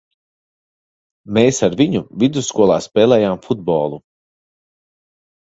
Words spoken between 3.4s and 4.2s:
futbolu.